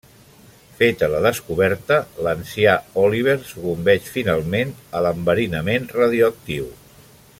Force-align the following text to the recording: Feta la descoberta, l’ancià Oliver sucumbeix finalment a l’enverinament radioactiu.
Feta 0.77 1.09
la 1.15 1.19
descoberta, 1.25 1.97
l’ancià 2.27 2.73
Oliver 3.03 3.37
sucumbeix 3.51 4.09
finalment 4.17 4.73
a 4.99 5.03
l’enverinament 5.07 5.87
radioactiu. 6.01 6.69